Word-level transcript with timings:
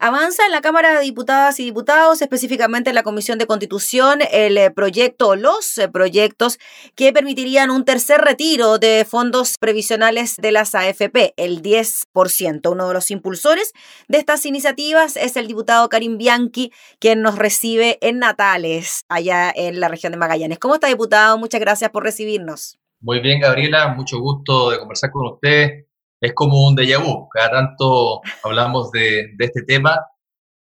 Avanza 0.00 0.46
en 0.46 0.52
la 0.52 0.60
Cámara 0.60 0.94
de 0.94 1.02
Diputadas 1.02 1.58
y 1.58 1.64
Diputados, 1.64 2.22
específicamente 2.22 2.90
en 2.90 2.94
la 2.94 3.02
Comisión 3.02 3.36
de 3.36 3.48
Constitución, 3.48 4.20
el 4.30 4.56
eh, 4.56 4.70
proyecto 4.70 5.30
o 5.30 5.34
los 5.34 5.76
eh, 5.76 5.88
proyectos 5.88 6.60
que 6.94 7.12
permitirían 7.12 7.72
un 7.72 7.84
tercer 7.84 8.20
retiro 8.20 8.78
de 8.78 9.04
fondos 9.04 9.56
previsionales 9.58 10.36
de 10.36 10.52
las 10.52 10.76
AFP, 10.76 11.34
el 11.36 11.62
10%. 11.62 12.70
Uno 12.70 12.86
de 12.86 12.94
los 12.94 13.10
impulsores 13.10 13.72
de 14.06 14.18
estas 14.18 14.46
iniciativas 14.46 15.16
es 15.16 15.36
el 15.36 15.48
diputado 15.48 15.88
Karim 15.88 16.16
Bianchi, 16.16 16.70
quien 17.00 17.20
nos 17.20 17.36
recibe 17.36 17.98
en 18.00 18.20
Natales, 18.20 19.04
allá 19.08 19.52
en 19.52 19.80
la 19.80 19.88
región 19.88 20.12
de 20.12 20.18
Magallanes. 20.18 20.60
¿Cómo 20.60 20.74
está, 20.74 20.86
diputado? 20.86 21.38
Muchas 21.38 21.60
gracias 21.60 21.90
por 21.90 22.04
recibirnos. 22.04 22.78
Muy 23.00 23.18
bien, 23.18 23.40
Gabriela, 23.40 23.88
mucho 23.88 24.20
gusto 24.20 24.70
de 24.70 24.78
conversar 24.78 25.10
con 25.10 25.26
usted 25.26 25.87
es 26.20 26.32
como 26.34 26.66
un 26.66 26.76
déjà 26.76 26.98
vu. 26.98 27.28
Cada 27.30 27.50
tanto 27.50 28.20
hablamos 28.44 28.90
de, 28.92 29.34
este 29.38 29.62
tema, 29.66 29.96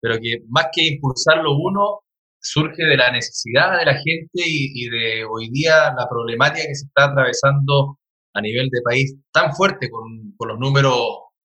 pero 0.00 0.16
que 0.20 0.38
más 0.48 0.68
que 0.72 0.86
impulsarlo 0.86 1.56
uno, 1.56 2.00
surge 2.40 2.84
de 2.84 2.96
la 2.96 3.12
necesidad 3.12 3.78
de 3.78 3.84
la 3.84 3.94
gente 3.94 4.42
y, 4.46 4.88
de 4.88 5.24
hoy 5.24 5.50
día 5.50 5.92
la 5.96 6.08
problemática 6.08 6.66
que 6.66 6.74
se 6.74 6.86
está 6.86 7.06
atravesando 7.06 7.98
a 8.34 8.40
nivel 8.40 8.68
de 8.70 8.80
país 8.82 9.16
tan 9.32 9.52
fuerte, 9.54 9.90
con, 9.90 10.34
los 10.48 10.58
números 10.58 10.96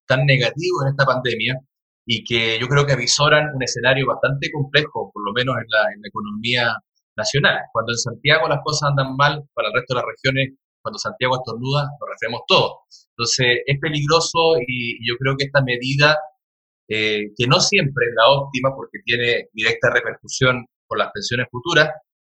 tan 0.06 0.24
negativos 0.24 0.84
en 0.84 0.90
esta 0.90 1.04
pandemia, 1.04 1.54
y 2.06 2.24
que 2.24 2.58
yo 2.60 2.68
creo 2.68 2.86
que 2.86 2.92
avisoran 2.92 3.54
un 3.54 3.62
escenario 3.62 4.06
bastante 4.06 4.50
complejo, 4.52 5.10
por 5.12 5.24
lo 5.26 5.32
menos 5.32 5.56
en 5.56 5.66
la, 5.68 5.92
en 5.92 6.00
la 6.00 6.08
economía 6.08 6.76
nacional. 7.16 7.58
Cuando 7.72 7.92
en 7.92 7.98
Santiago 7.98 8.48
las 8.48 8.60
cosas 8.64 8.90
andan 8.90 9.16
mal, 9.16 9.42
para 9.54 9.68
el 9.68 9.74
resto 9.74 9.94
de 9.94 10.00
las 10.00 10.06
regiones 10.06 10.58
cuando 10.86 11.00
Santiago 11.00 11.34
estornuda, 11.34 11.82
lo 11.98 12.06
referimos 12.06 12.42
todo. 12.46 12.86
Entonces, 13.10 13.58
es 13.66 13.80
peligroso 13.80 14.54
y 14.64 15.02
yo 15.02 15.16
creo 15.18 15.34
que 15.36 15.46
esta 15.46 15.60
medida, 15.62 16.16
eh, 16.88 17.32
que 17.36 17.48
no 17.48 17.58
siempre 17.58 18.06
es 18.06 18.14
la 18.14 18.30
óptima 18.30 18.70
porque 18.72 18.98
tiene 19.04 19.48
directa 19.52 19.90
repercusión 19.92 20.64
con 20.86 20.98
las 21.00 21.10
pensiones 21.10 21.48
futuras, 21.50 21.90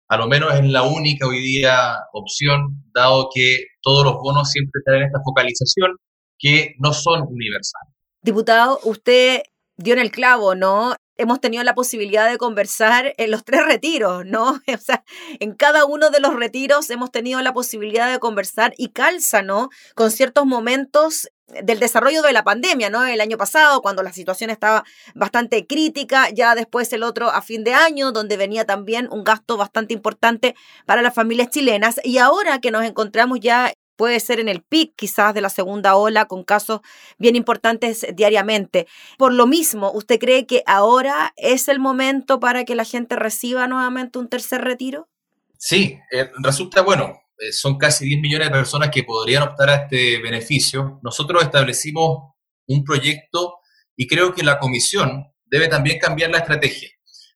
a 0.08 0.16
lo 0.16 0.28
menos 0.28 0.54
es 0.54 0.64
la 0.64 0.84
única 0.84 1.28
hoy 1.28 1.40
día 1.40 1.98
opción, 2.14 2.86
dado 2.94 3.28
que 3.36 3.66
todos 3.82 4.06
los 4.06 4.14
bonos 4.14 4.50
siempre 4.50 4.80
tienen 4.86 5.04
esta 5.04 5.20
focalización 5.26 5.98
que 6.40 6.74
no 6.80 6.94
son 6.94 7.24
universales. 7.24 7.94
Diputado, 8.22 8.80
usted 8.86 9.42
dio 9.76 9.94
en 9.94 10.00
el 10.00 10.12
clavo, 10.12 10.56
¿no? 10.56 10.96
Hemos 11.18 11.42
tenido 11.42 11.64
la 11.64 11.76
posibilidad 11.76 12.30
de 12.30 12.38
conversar 12.38 13.14
en 13.18 13.32
los 13.32 13.44
tres 13.44 13.66
retiros, 13.66 14.26
¿no? 14.26 14.62
O 14.74 14.80
sea, 14.80 15.04
en 15.40 15.54
cada 15.54 15.86
uno 15.86 16.10
de 16.10 16.20
los 16.20 16.36
retiros 16.36 16.90
hemos 16.90 17.12
tenido 17.12 17.42
la 17.42 17.54
posibilidad 17.54 18.12
de 18.12 18.20
conversar 18.20 18.74
y 18.78 18.90
calza, 18.90 19.42
¿no? 19.42 19.70
Con 19.96 20.12
ciertos 20.12 20.46
momentos 20.46 21.30
del 21.48 21.80
desarrollo 21.80 22.22
de 22.22 22.34
la 22.34 22.44
pandemia, 22.44 22.90
¿no? 22.90 23.06
El 23.06 23.22
año 23.22 23.38
pasado, 23.38 23.82
cuando 23.82 24.04
la 24.04 24.12
situación 24.12 24.50
estaba 24.50 24.84
bastante 25.16 25.66
crítica, 25.66 26.30
ya 26.30 26.56
después 26.56 26.92
el 26.94 27.04
otro 27.04 27.30
a 27.30 27.42
fin 27.42 27.64
de 27.64 27.74
año, 27.74 28.12
donde 28.12 28.38
venía 28.38 28.66
también 28.66 29.08
un 29.12 29.24
gasto 29.24 29.56
bastante 29.58 29.94
importante 29.94 30.56
para 30.86 31.02
las 31.02 31.14
familias 31.14 31.50
chilenas, 31.50 32.00
y 32.04 32.18
ahora 32.18 32.60
que 32.60 32.72
nos 32.72 32.84
encontramos 32.84 33.40
ya 33.40 33.72
puede 33.98 34.20
ser 34.22 34.40
en 34.40 34.48
el 34.48 34.62
pic 34.62 34.94
quizás 34.96 35.34
de 35.34 35.42
la 35.42 35.50
segunda 35.50 35.96
ola 35.96 36.26
con 36.26 36.44
casos 36.44 36.82
bien 37.18 37.36
importantes 37.36 38.06
diariamente. 38.16 38.88
Por 39.18 39.34
lo 39.34 39.48
mismo, 39.48 39.92
¿usted 39.92 40.20
cree 40.20 40.46
que 40.46 40.64
ahora 40.66 41.34
es 41.36 41.68
el 41.68 41.80
momento 41.80 42.40
para 42.40 42.64
que 42.64 42.76
la 42.76 42.86
gente 42.86 43.18
reciba 43.18 43.68
nuevamente 43.68 44.20
un 44.20 44.30
tercer 44.30 44.62
retiro? 44.62 45.10
Sí, 45.58 46.00
eh, 46.12 46.30
resulta 46.42 46.82
bueno. 46.82 47.20
Eh, 47.40 47.52
son 47.52 47.78
casi 47.78 48.06
10 48.06 48.22
millones 48.22 48.48
de 48.48 48.54
personas 48.54 48.90
que 48.90 49.04
podrían 49.04 49.44
optar 49.44 49.70
a 49.70 49.76
este 49.76 50.20
beneficio. 50.22 51.00
Nosotros 51.04 51.44
establecimos 51.44 52.34
un 52.68 52.84
proyecto 52.84 53.58
y 53.96 54.08
creo 54.08 54.34
que 54.34 54.44
la 54.44 54.60
comisión 54.60 55.28
debe 55.46 55.68
también 55.68 56.00
cambiar 56.00 56.32
la 56.32 56.40
estrategia. 56.40 56.90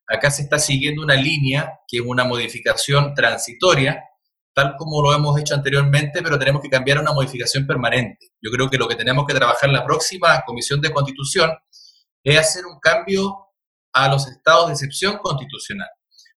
Acá 0.07 0.29
se 0.29 0.43
está 0.43 0.59
siguiendo 0.59 1.01
una 1.03 1.15
línea 1.15 1.79
que 1.87 1.97
es 1.97 2.03
una 2.05 2.23
modificación 2.23 3.13
transitoria 3.13 4.03
tal 4.53 4.75
como 4.77 5.01
lo 5.01 5.13
hemos 5.13 5.39
hecho 5.39 5.55
anteriormente, 5.55 6.21
pero 6.21 6.37
tenemos 6.37 6.61
que 6.61 6.69
cambiar 6.69 6.99
una 6.99 7.13
modificación 7.13 7.65
permanente. 7.65 8.31
Yo 8.41 8.51
creo 8.51 8.69
que 8.69 8.77
lo 8.77 8.87
que 8.87 8.95
tenemos 8.95 9.25
que 9.25 9.33
trabajar 9.33 9.69
en 9.69 9.75
la 9.75 9.85
próxima 9.85 10.41
Comisión 10.45 10.81
de 10.81 10.91
Constitución 10.91 11.51
es 12.23 12.37
hacer 12.37 12.65
un 12.65 12.79
cambio 12.79 13.47
a 13.93 14.07
los 14.09 14.27
estados 14.27 14.67
de 14.67 14.73
excepción 14.73 15.17
constitucional, 15.17 15.89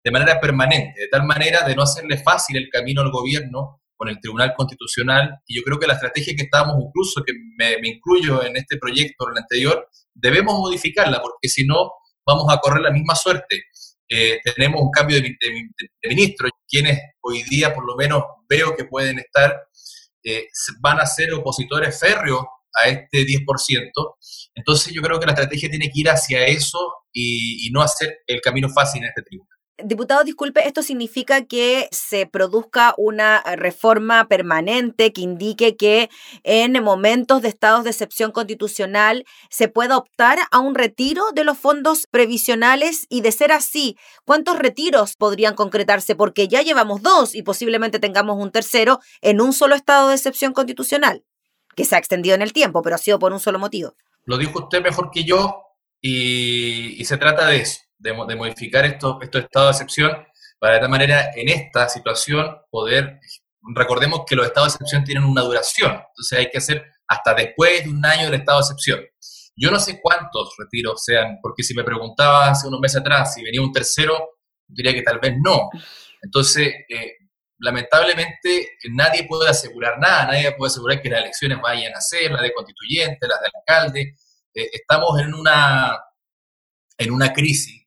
de 0.02 0.10
manera 0.10 0.40
permanente, 0.40 1.00
de 1.00 1.08
tal 1.08 1.24
manera 1.24 1.66
de 1.66 1.74
no 1.74 1.82
hacerle 1.82 2.18
fácil 2.18 2.56
el 2.56 2.68
camino 2.68 3.02
al 3.02 3.10
gobierno 3.10 3.80
con 3.96 4.08
el 4.08 4.20
Tribunal 4.20 4.54
Constitucional. 4.56 5.38
Y 5.46 5.56
yo 5.56 5.62
creo 5.62 5.78
que 5.78 5.86
la 5.86 5.94
estrategia 5.94 6.34
que 6.36 6.44
estábamos, 6.44 6.76
incluso 6.84 7.22
que 7.24 7.32
me, 7.58 7.78
me 7.80 7.88
incluyo 7.88 8.44
en 8.44 8.56
este 8.56 8.76
proyecto, 8.78 9.26
en 9.28 9.32
el 9.36 9.42
anterior, 9.42 9.88
debemos 10.14 10.58
modificarla, 10.58 11.20
porque 11.20 11.48
si 11.48 11.64
no, 11.66 11.92
vamos 12.26 12.46
a 12.52 12.58
correr 12.58 12.82
la 12.82 12.90
misma 12.90 13.14
suerte 13.14 13.64
eh, 14.08 14.40
tenemos 14.54 14.82
un 14.82 14.90
cambio 14.90 15.20
de, 15.20 15.36
ministro, 16.08 16.48
quienes 16.68 17.00
hoy 17.22 17.42
día 17.44 17.74
por 17.74 17.86
lo 17.86 17.96
menos 17.96 18.22
veo 18.48 18.76
que 18.76 18.84
pueden 18.84 19.18
estar, 19.18 19.56
eh, 20.22 20.46
van 20.80 21.00
a 21.00 21.06
ser 21.06 21.32
opositores 21.32 21.98
férreos 21.98 22.44
a 22.82 22.88
este 22.88 23.24
10%. 23.24 23.90
Entonces 24.54 24.92
yo 24.92 25.02
creo 25.02 25.18
que 25.18 25.26
la 25.26 25.32
estrategia 25.32 25.70
tiene 25.70 25.86
que 25.86 26.00
ir 26.00 26.10
hacia 26.10 26.46
eso 26.46 26.78
y, 27.12 27.68
no 27.72 27.82
hacer 27.82 28.18
el 28.26 28.40
camino 28.40 28.68
fácil 28.68 29.02
en 29.02 29.08
este 29.08 29.22
tribunal. 29.22 29.43
Diputado, 29.86 30.24
disculpe, 30.24 30.66
¿esto 30.66 30.80
significa 30.80 31.44
que 31.44 31.88
se 31.92 32.24
produzca 32.24 32.94
una 32.96 33.42
reforma 33.56 34.26
permanente 34.28 35.12
que 35.12 35.20
indique 35.20 35.76
que 35.76 36.08
en 36.42 36.82
momentos 36.82 37.42
de 37.42 37.48
estados 37.48 37.84
de 37.84 37.90
excepción 37.90 38.32
constitucional 38.32 39.26
se 39.50 39.68
pueda 39.68 39.98
optar 39.98 40.38
a 40.50 40.58
un 40.58 40.74
retiro 40.74 41.32
de 41.34 41.44
los 41.44 41.58
fondos 41.58 42.06
previsionales? 42.10 43.04
Y 43.10 43.20
de 43.20 43.30
ser 43.30 43.52
así, 43.52 43.98
¿cuántos 44.24 44.58
retiros 44.58 45.16
podrían 45.16 45.54
concretarse? 45.54 46.16
Porque 46.16 46.48
ya 46.48 46.62
llevamos 46.62 47.02
dos 47.02 47.34
y 47.34 47.42
posiblemente 47.42 47.98
tengamos 47.98 48.38
un 48.42 48.50
tercero 48.50 49.00
en 49.20 49.42
un 49.42 49.52
solo 49.52 49.74
estado 49.74 50.08
de 50.08 50.14
excepción 50.14 50.54
constitucional, 50.54 51.24
que 51.76 51.84
se 51.84 51.94
ha 51.94 51.98
extendido 51.98 52.34
en 52.34 52.40
el 52.40 52.54
tiempo, 52.54 52.80
pero 52.80 52.96
ha 52.96 52.98
sido 52.98 53.18
por 53.18 53.34
un 53.34 53.40
solo 53.40 53.58
motivo. 53.58 53.92
Lo 54.24 54.38
dijo 54.38 54.60
usted 54.60 54.82
mejor 54.82 55.10
que 55.12 55.24
yo 55.24 55.60
y, 56.00 56.98
y 56.98 57.04
se 57.04 57.18
trata 57.18 57.48
de 57.48 57.58
eso 57.58 57.84
de, 58.04 58.36
modificar 58.36 58.84
estos 58.84 59.16
esto 59.22 59.38
estados 59.38 59.78
de 59.78 59.84
excepción 59.84 60.26
para 60.58 60.74
de 60.74 60.80
tal 60.80 60.90
manera 60.90 61.30
en 61.34 61.48
esta 61.48 61.88
situación 61.88 62.56
poder, 62.70 63.18
recordemos 63.74 64.20
que 64.26 64.36
los 64.36 64.46
estados 64.46 64.72
de 64.72 64.74
excepción 64.76 65.04
tienen 65.04 65.24
una 65.24 65.42
duración, 65.42 65.92
entonces 65.92 66.38
hay 66.38 66.50
que 66.50 66.58
hacer 66.58 66.84
hasta 67.08 67.34
después 67.34 67.84
de 67.84 67.90
un 67.90 68.04
año 68.04 68.24
del 68.26 68.40
estado 68.40 68.58
de 68.58 68.62
excepción. 68.62 69.00
Yo 69.56 69.70
no 69.70 69.78
sé 69.78 70.00
cuántos 70.02 70.54
retiros 70.58 71.02
sean, 71.04 71.38
porque 71.40 71.62
si 71.62 71.74
me 71.74 71.84
preguntaba 71.84 72.50
hace 72.50 72.66
unos 72.66 72.80
meses 72.80 73.00
atrás 73.00 73.34
si 73.34 73.42
venía 73.42 73.62
un 73.62 73.72
tercero, 73.72 74.30
diría 74.66 74.92
que 74.92 75.02
tal 75.02 75.20
vez 75.20 75.34
no. 75.42 75.70
Entonces, 76.22 76.72
eh, 76.88 77.12
lamentablemente 77.58 78.70
nadie 78.90 79.26
puede 79.28 79.48
asegurar 79.48 79.98
nada, 79.98 80.26
nadie 80.26 80.52
puede 80.56 80.70
asegurar 80.70 81.00
que 81.00 81.08
las 81.08 81.20
elecciones 81.20 81.60
vayan 81.60 81.94
a 81.94 82.00
ser, 82.00 82.32
las 82.32 82.42
de 82.42 82.52
constituyente, 82.52 83.28
las 83.28 83.40
del 83.40 83.50
alcalde. 83.54 84.16
Eh, 84.54 84.70
estamos 84.72 85.20
en 85.20 85.34
una, 85.34 86.00
en 86.98 87.12
una 87.12 87.32
crisis 87.32 87.83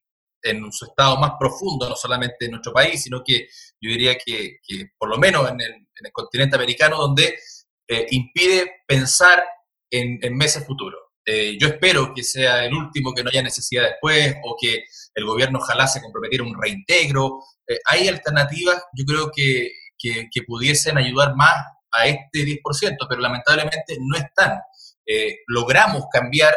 en 0.49 0.71
su 0.71 0.85
estado 0.85 1.17
más 1.17 1.31
profundo, 1.39 1.87
no 1.89 1.95
solamente 1.95 2.45
en 2.45 2.51
nuestro 2.51 2.73
país, 2.73 3.03
sino 3.03 3.21
que 3.23 3.47
yo 3.81 3.89
diría 3.91 4.15
que, 4.17 4.59
por 4.97 5.09
lo 5.09 5.17
menos 5.17 5.49
en 5.49 5.61
el, 5.61 6.11
continente 6.11 6.55
americano, 6.55 6.97
donde 6.97 7.39
eh, 7.87 8.05
impide 8.11 8.83
pensar 8.87 9.43
en, 9.89 10.19
meses 10.35 10.65
futuros. 10.65 10.99
Eh, 11.25 11.57
yo 11.59 11.67
espero 11.67 12.13
que 12.13 12.23
sea 12.23 12.65
el 12.65 12.73
último, 12.73 13.13
que 13.13 13.23
no 13.23 13.29
haya 13.29 13.41
necesidad 13.41 13.83
después, 13.83 14.35
o 14.43 14.55
que 14.59 14.83
el 15.15 15.25
gobierno 15.25 15.59
ojalá 15.59 15.87
se 15.87 16.01
comprometiera 16.01 16.43
un 16.43 16.55
reintegro. 16.61 17.39
Eh, 17.67 17.79
hay 17.85 18.07
alternativas, 18.07 18.83
yo 18.93 19.05
creo 19.05 19.31
que, 19.35 19.71
que, 19.99 20.41
pudiesen 20.45 20.97
ayudar 20.97 21.35
más 21.35 21.55
a 21.91 22.07
este 22.07 22.45
10%, 22.45 23.07
pero 23.09 23.21
lamentablemente 23.21 23.97
no 23.99 24.17
están. 24.17 24.59
logramos 25.47 26.03
cambiar 26.11 26.53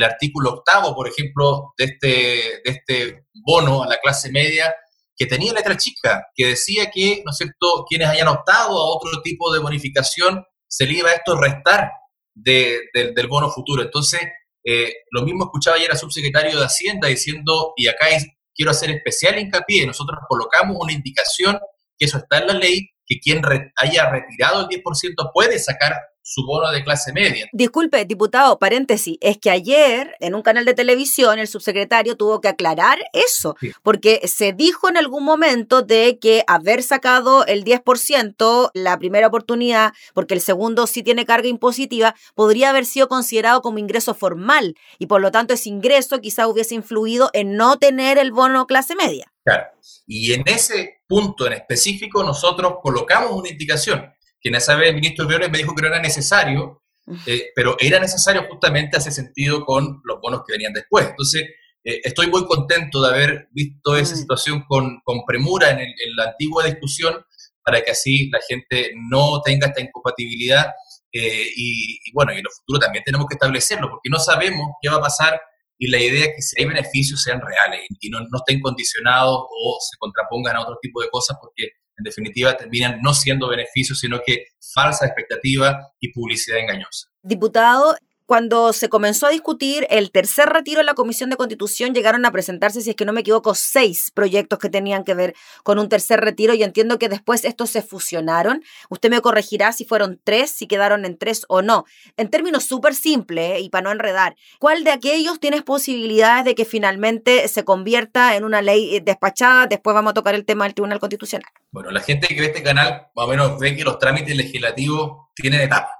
el 0.00 0.04
artículo 0.04 0.50
octavo, 0.50 0.94
por 0.94 1.08
ejemplo, 1.08 1.72
de 1.78 1.84
este, 1.84 2.06
de 2.06 2.62
este 2.64 3.24
bono 3.46 3.82
a 3.82 3.86
la 3.86 3.98
clase 3.98 4.30
media, 4.30 4.74
que 5.16 5.26
tenía 5.26 5.52
letra 5.52 5.76
chica, 5.76 6.28
que 6.34 6.46
decía 6.46 6.90
que, 6.90 7.22
¿no 7.24 7.30
es 7.30 7.36
cierto?, 7.36 7.84
quienes 7.88 8.08
hayan 8.08 8.28
optado 8.28 8.78
a 8.78 8.96
otro 8.96 9.20
tipo 9.22 9.52
de 9.52 9.60
bonificación, 9.60 10.44
se 10.66 10.86
le 10.86 10.94
iba 10.94 11.10
a 11.10 11.14
esto 11.14 11.38
restar 11.38 11.90
del 12.34 13.26
bono 13.28 13.50
futuro. 13.50 13.82
Entonces, 13.82 14.20
eh, 14.64 14.94
lo 15.10 15.22
mismo 15.22 15.44
escuchaba 15.44 15.76
ayer 15.76 15.90
al 15.90 15.98
subsecretario 15.98 16.58
de 16.58 16.64
Hacienda 16.64 17.08
diciendo, 17.08 17.74
y 17.76 17.88
acá 17.88 18.06
quiero 18.54 18.70
hacer 18.70 18.90
especial 18.90 19.38
hincapié, 19.38 19.86
nosotros 19.86 20.20
colocamos 20.28 20.76
una 20.80 20.92
indicación 20.92 21.58
que 21.98 22.06
eso 22.06 22.18
está 22.18 22.38
en 22.38 22.46
la 22.46 22.54
ley, 22.54 22.88
que 23.06 23.18
quien 23.18 23.42
haya 23.76 24.10
retirado 24.10 24.62
el 24.62 24.68
10% 24.68 25.30
puede 25.34 25.58
sacar 25.58 25.96
su 26.30 26.46
bono 26.46 26.70
de 26.70 26.84
clase 26.84 27.12
media. 27.12 27.48
Disculpe, 27.52 28.04
diputado, 28.04 28.60
paréntesis, 28.60 29.18
es 29.20 29.36
que 29.38 29.50
ayer 29.50 30.14
en 30.20 30.36
un 30.36 30.42
canal 30.42 30.64
de 30.64 30.74
televisión 30.74 31.40
el 31.40 31.48
subsecretario 31.48 32.16
tuvo 32.16 32.40
que 32.40 32.46
aclarar 32.46 33.00
eso, 33.12 33.56
porque 33.82 34.20
se 34.28 34.52
dijo 34.52 34.88
en 34.88 34.96
algún 34.96 35.24
momento 35.24 35.82
de 35.82 36.20
que 36.20 36.44
haber 36.46 36.84
sacado 36.84 37.44
el 37.46 37.64
10% 37.64 38.70
la 38.74 38.96
primera 38.96 39.26
oportunidad, 39.26 39.92
porque 40.14 40.34
el 40.34 40.40
segundo 40.40 40.86
sí 40.86 41.02
tiene 41.02 41.24
carga 41.24 41.48
impositiva, 41.48 42.14
podría 42.36 42.70
haber 42.70 42.86
sido 42.86 43.08
considerado 43.08 43.60
como 43.60 43.78
ingreso 43.78 44.14
formal 44.14 44.76
y 45.00 45.06
por 45.06 45.20
lo 45.20 45.32
tanto 45.32 45.54
ese 45.54 45.68
ingreso 45.68 46.20
quizá 46.20 46.46
hubiese 46.46 46.76
influido 46.76 47.30
en 47.32 47.56
no 47.56 47.76
tener 47.76 48.18
el 48.18 48.30
bono 48.30 48.68
clase 48.68 48.94
media. 48.94 49.32
Claro. 49.42 49.64
Y 50.06 50.32
en 50.32 50.44
ese 50.46 51.00
punto 51.08 51.48
en 51.48 51.54
específico 51.54 52.22
nosotros 52.22 52.74
colocamos 52.80 53.32
una 53.32 53.48
indicación, 53.48 54.12
que 54.40 54.48
en 54.48 54.54
esa 54.54 54.76
vez 54.76 54.88
el 54.88 54.94
ministro 54.94 55.26
Briones 55.26 55.50
me 55.50 55.58
dijo 55.58 55.74
que 55.74 55.82
no 55.82 55.88
era 55.88 56.00
necesario, 56.00 56.82
eh, 57.26 57.50
pero 57.54 57.76
era 57.78 57.98
necesario 57.98 58.46
justamente 58.48 58.96
hace 58.96 59.10
sentido 59.10 59.64
con 59.64 60.00
los 60.04 60.20
bonos 60.20 60.42
que 60.46 60.52
venían 60.52 60.72
después. 60.72 61.08
Entonces, 61.08 61.42
eh, 61.82 62.00
estoy 62.04 62.28
muy 62.28 62.44
contento 62.46 63.02
de 63.02 63.08
haber 63.08 63.48
visto 63.52 63.96
esa 63.96 64.14
mm. 64.14 64.18
situación 64.18 64.64
con, 64.68 65.00
con 65.02 65.24
premura 65.26 65.70
en, 65.70 65.88
la 66.16 66.30
antigua 66.30 66.64
discusión 66.64 67.24
para 67.64 67.82
que 67.82 67.90
así 67.90 68.28
la 68.30 68.40
gente 68.46 68.92
no 69.10 69.40
tenga 69.42 69.68
esta 69.68 69.80
incompatibilidad 69.80 70.66
eh, 71.12 71.46
y, 71.56 71.98
y, 72.04 72.12
bueno, 72.12 72.32
y 72.32 72.38
en 72.38 72.44
lo 72.44 72.50
futuro 72.50 72.78
también 72.78 73.04
tenemos 73.04 73.26
que 73.26 73.34
establecerlo 73.34 73.88
porque 73.90 74.10
no 74.10 74.18
sabemos 74.18 74.66
qué 74.80 74.88
va 74.88 74.96
a 74.96 75.00
pasar 75.00 75.40
y 75.78 75.88
la 75.88 75.98
idea 75.98 76.26
es 76.26 76.32
que 76.36 76.42
si 76.42 76.60
hay 76.60 76.68
beneficios 76.68 77.22
sean 77.22 77.40
reales 77.40 77.86
y 78.00 78.10
no, 78.10 78.20
no 78.20 78.38
estén 78.38 78.60
condicionados 78.60 79.40
o 79.48 79.78
se 79.80 79.96
contrapongan 79.98 80.56
a 80.56 80.60
otro 80.60 80.76
tipo 80.80 81.00
de 81.00 81.08
cosas 81.08 81.38
porque 81.40 81.70
en 82.00 82.04
definitiva 82.04 82.56
terminan 82.56 82.98
no 83.02 83.14
siendo 83.14 83.48
beneficios, 83.48 83.98
sino 84.00 84.20
que 84.24 84.46
falsa 84.74 85.06
expectativa 85.06 85.92
y 86.00 86.12
publicidad 86.12 86.58
engañosa. 86.58 87.08
Diputado, 87.22 87.94
cuando 88.30 88.72
se 88.72 88.88
comenzó 88.88 89.26
a 89.26 89.30
discutir 89.30 89.88
el 89.90 90.12
tercer 90.12 90.48
retiro 90.50 90.78
en 90.78 90.86
la 90.86 90.94
Comisión 90.94 91.30
de 91.30 91.36
Constitución, 91.36 91.94
llegaron 91.94 92.24
a 92.24 92.30
presentarse, 92.30 92.80
si 92.80 92.90
es 92.90 92.94
que 92.94 93.04
no 93.04 93.12
me 93.12 93.22
equivoco, 93.22 93.56
seis 93.56 94.12
proyectos 94.14 94.60
que 94.60 94.68
tenían 94.68 95.02
que 95.02 95.14
ver 95.14 95.34
con 95.64 95.80
un 95.80 95.88
tercer 95.88 96.20
retiro 96.20 96.54
y 96.54 96.62
entiendo 96.62 96.96
que 97.00 97.08
después 97.08 97.44
estos 97.44 97.70
se 97.70 97.82
fusionaron. 97.82 98.62
Usted 98.88 99.10
me 99.10 99.20
corregirá 99.20 99.72
si 99.72 99.84
fueron 99.84 100.20
tres, 100.22 100.52
si 100.52 100.68
quedaron 100.68 101.04
en 101.06 101.18
tres 101.18 101.44
o 101.48 101.60
no. 101.60 101.86
En 102.16 102.30
términos 102.30 102.62
súper 102.62 102.94
simples 102.94 103.56
eh, 103.56 103.60
y 103.62 103.68
para 103.68 103.82
no 103.82 103.90
enredar, 103.90 104.36
¿cuál 104.60 104.84
de 104.84 104.92
aquellos 104.92 105.40
tienes 105.40 105.64
posibilidades 105.64 106.44
de 106.44 106.54
que 106.54 106.64
finalmente 106.64 107.48
se 107.48 107.64
convierta 107.64 108.36
en 108.36 108.44
una 108.44 108.62
ley 108.62 108.94
eh, 108.94 109.00
despachada? 109.00 109.66
Después 109.66 109.92
vamos 109.92 110.12
a 110.12 110.14
tocar 110.14 110.36
el 110.36 110.44
tema 110.44 110.66
del 110.66 110.74
Tribunal 110.74 111.00
Constitucional. 111.00 111.50
Bueno, 111.72 111.90
la 111.90 112.00
gente 112.00 112.28
que 112.28 112.40
ve 112.40 112.46
este 112.46 112.62
canal 112.62 113.08
más 113.12 113.26
o 113.26 113.28
menos 113.28 113.58
ve 113.58 113.74
que 113.74 113.82
los 113.82 113.98
trámites 113.98 114.36
legislativos 114.36 115.26
tienen 115.34 115.62
etapas. 115.62 115.96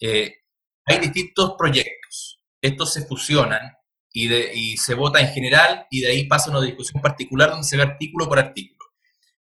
Eh, 0.00 0.39
hay 0.86 0.98
distintos 0.98 1.54
proyectos. 1.58 2.42
Estos 2.60 2.92
se 2.92 3.06
fusionan 3.06 3.60
y, 4.12 4.76
se 4.76 4.94
vota 4.94 5.20
en 5.20 5.28
general 5.28 5.86
y 5.90 6.00
de 6.00 6.08
ahí 6.08 6.26
pasa 6.26 6.50
una 6.50 6.60
discusión 6.60 7.00
particular 7.00 7.50
donde 7.50 7.66
se 7.66 7.76
ve 7.76 7.82
artículo 7.82 8.28
por 8.28 8.38
artículo. 8.38 8.78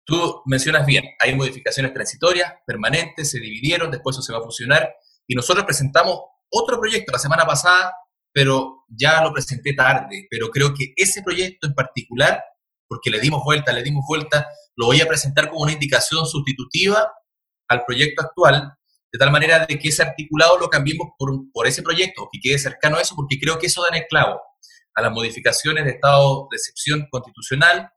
Tú 0.04 0.42
mencionas 0.46 0.86
bien, 0.86 1.04
hay 1.18 1.34
modificaciones 1.34 1.92
transitorias, 1.92 2.52
permanentes, 2.66 3.30
se 3.30 3.40
dividieron, 3.40 3.90
después 3.90 4.14
eso 4.14 4.22
se 4.22 4.32
va 4.32 4.38
a 4.38 4.42
fusionar 4.42 4.94
y 5.26 5.34
nosotros 5.34 5.64
presentamos 5.64 6.20
otro 6.50 6.78
proyecto 6.78 7.12
la 7.12 7.18
semana 7.18 7.44
pasada, 7.44 7.92
pero 8.32 8.84
ya 8.88 9.22
lo 9.22 9.32
presenté 9.32 9.72
tarde, 9.72 10.26
pero 10.30 10.48
creo 10.50 10.74
que 10.74 10.92
ese 10.96 11.22
proyecto 11.22 11.66
en 11.66 11.74
particular, 11.74 12.42
porque 12.88 13.10
le 13.10 13.18
dimos 13.18 13.42
vuelta, 13.44 13.72
le 13.72 13.82
dimos 13.82 14.04
vuelta, 14.06 14.46
lo 14.76 14.86
voy 14.86 15.00
a 15.00 15.08
presentar 15.08 15.48
como 15.48 15.62
una 15.62 15.72
indicación 15.72 16.24
sustitutiva 16.26 17.10
al 17.68 17.84
proyecto 17.84 18.22
actual 18.22 18.76
de 19.16 19.24
tal 19.24 19.32
manera 19.32 19.64
de 19.64 19.78
que 19.78 19.88
ese 19.88 20.02
articulado 20.02 20.58
lo 20.58 20.68
cambiemos 20.68 21.08
por, 21.16 21.30
por 21.50 21.66
ese 21.66 21.82
proyecto, 21.82 22.28
que 22.30 22.38
quede 22.38 22.58
cercano 22.58 22.98
a 22.98 23.00
eso, 23.00 23.14
porque 23.16 23.38
creo 23.38 23.58
que 23.58 23.66
eso 23.66 23.80
da 23.80 23.88
en 23.96 24.02
el 24.02 24.06
a 24.94 25.02
las 25.02 25.10
modificaciones 25.10 25.86
de 25.86 25.92
estado 25.92 26.48
de 26.50 26.56
excepción 26.56 27.06
constitucional. 27.10 27.88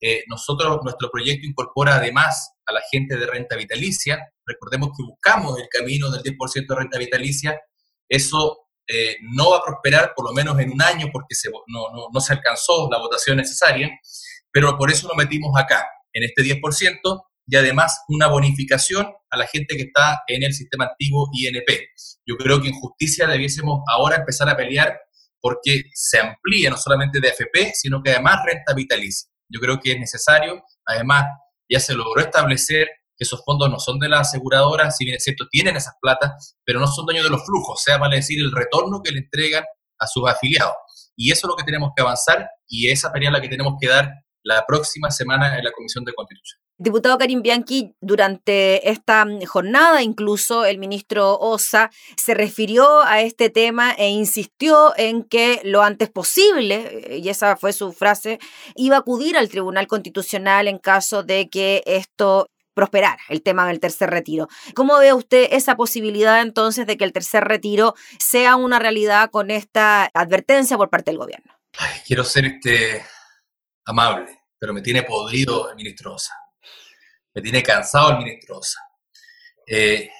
Eh, 0.00 0.22
nosotros, 0.28 0.78
nuestro 0.84 1.10
proyecto 1.10 1.48
incorpora 1.48 1.96
además 1.96 2.52
a 2.64 2.72
la 2.72 2.80
gente 2.92 3.16
de 3.16 3.26
renta 3.26 3.56
vitalicia. 3.56 4.20
Recordemos 4.46 4.90
que 4.96 5.02
buscamos 5.02 5.58
el 5.58 5.68
camino 5.68 6.12
del 6.12 6.22
10% 6.22 6.66
de 6.68 6.76
renta 6.76 6.96
vitalicia. 6.96 7.60
Eso 8.08 8.68
eh, 8.86 9.16
no 9.32 9.50
va 9.50 9.56
a 9.56 9.64
prosperar 9.64 10.12
por 10.14 10.26
lo 10.26 10.32
menos 10.32 10.56
en 10.60 10.70
un 10.70 10.80
año 10.80 11.08
porque 11.12 11.34
no, 11.66 11.88
no, 11.92 12.06
no 12.12 12.20
se 12.20 12.34
alcanzó 12.34 12.88
la 12.88 12.98
votación 12.98 13.38
necesaria, 13.38 13.90
pero 14.52 14.78
por 14.78 14.92
eso 14.92 15.08
lo 15.08 15.16
metimos 15.16 15.50
acá, 15.60 15.84
en 16.12 16.22
este 16.22 16.42
10%, 16.42 17.00
y 17.48 17.56
además 17.56 18.04
una 18.08 18.28
bonificación 18.28 19.06
a 19.30 19.36
la 19.36 19.46
gente 19.46 19.76
que 19.76 19.84
está 19.84 20.22
en 20.26 20.42
el 20.42 20.52
sistema 20.52 20.84
antiguo 20.84 21.28
INP. 21.32 21.88
Yo 22.26 22.36
creo 22.36 22.60
que 22.60 22.68
en 22.68 22.74
justicia 22.74 23.26
debiésemos 23.26 23.80
ahora 23.88 24.16
empezar 24.16 24.48
a 24.48 24.56
pelear 24.56 25.00
porque 25.40 25.84
se 25.94 26.18
amplía 26.18 26.70
no 26.70 26.76
solamente 26.76 27.20
de 27.20 27.28
AFP, 27.28 27.72
sino 27.74 28.02
que 28.02 28.10
además 28.10 28.40
renta 28.44 28.74
vitalicia. 28.74 29.30
Yo 29.48 29.60
creo 29.60 29.80
que 29.80 29.92
es 29.92 29.98
necesario, 29.98 30.62
además 30.84 31.24
ya 31.70 31.80
se 31.80 31.94
logró 31.94 32.20
establecer 32.20 32.88
que 33.16 33.24
esos 33.24 33.42
fondos 33.44 33.70
no 33.70 33.78
son 33.78 33.98
de 33.98 34.08
las 34.08 34.28
aseguradoras, 34.28 34.96
si 34.96 35.04
bien 35.04 35.16
es 35.16 35.24
cierto, 35.24 35.46
tienen 35.50 35.76
esas 35.76 35.94
platas, 36.00 36.56
pero 36.64 36.80
no 36.80 36.86
son 36.86 37.06
dueños 37.06 37.24
de 37.24 37.30
los 37.30 37.44
flujos, 37.44 37.82
sea, 37.82 37.98
vale 37.98 38.16
decir, 38.16 38.38
el 38.40 38.52
retorno 38.52 39.00
que 39.02 39.10
le 39.10 39.20
entregan 39.20 39.64
a 39.98 40.06
sus 40.06 40.28
afiliados. 40.28 40.74
Y 41.16 41.32
eso 41.32 41.46
es 41.46 41.48
lo 41.48 41.56
que 41.56 41.64
tenemos 41.64 41.90
que 41.96 42.02
avanzar 42.02 42.48
y 42.68 42.90
esa 42.90 43.10
pelea 43.10 43.30
la 43.30 43.40
que 43.40 43.48
tenemos 43.48 43.74
que 43.80 43.88
dar 43.88 44.12
la 44.44 44.64
próxima 44.66 45.10
semana 45.10 45.58
en 45.58 45.64
la 45.64 45.72
Comisión 45.72 46.04
de 46.04 46.12
Constitución. 46.12 46.60
Diputado 46.80 47.18
Karim 47.18 47.42
Bianchi, 47.42 47.96
durante 48.00 48.88
esta 48.88 49.26
jornada 49.48 50.00
incluso 50.00 50.64
el 50.64 50.78
ministro 50.78 51.36
Osa 51.36 51.90
se 52.16 52.34
refirió 52.34 53.02
a 53.02 53.20
este 53.20 53.50
tema 53.50 53.90
e 53.98 54.10
insistió 54.10 54.96
en 54.96 55.24
que 55.24 55.60
lo 55.64 55.82
antes 55.82 56.08
posible, 56.08 57.14
eh, 57.14 57.18
y 57.18 57.30
esa 57.30 57.56
fue 57.56 57.72
su 57.72 57.92
frase, 57.92 58.38
iba 58.76 58.94
a 58.94 59.00
acudir 59.00 59.36
al 59.36 59.48
Tribunal 59.48 59.88
Constitucional 59.88 60.68
en 60.68 60.78
caso 60.78 61.24
de 61.24 61.48
que 61.48 61.82
esto 61.84 62.48
prosperara, 62.74 63.22
el 63.28 63.42
tema 63.42 63.66
del 63.66 63.80
tercer 63.80 64.10
retiro. 64.10 64.46
¿Cómo 64.76 64.98
ve 64.98 65.12
usted 65.12 65.48
esa 65.50 65.74
posibilidad 65.74 66.42
entonces 66.42 66.86
de 66.86 66.96
que 66.96 67.02
el 67.02 67.12
tercer 67.12 67.42
retiro 67.42 67.96
sea 68.20 68.54
una 68.54 68.78
realidad 68.78 69.30
con 69.32 69.50
esta 69.50 70.08
advertencia 70.14 70.76
por 70.76 70.90
parte 70.90 71.10
del 71.10 71.18
gobierno? 71.18 71.52
quiero 72.06 72.22
ser 72.22 72.44
este 72.44 73.04
amable, 73.84 74.44
pero 74.60 74.72
me 74.72 74.80
tiene 74.80 75.02
podrido 75.02 75.70
el 75.70 75.74
ministro 75.74 76.14
Osa 76.14 76.34
me 77.38 77.42
tiene 77.42 77.62
cansado 77.62 78.10
el 78.10 78.18
ministro. 78.18 78.60
Eh, 79.64 80.10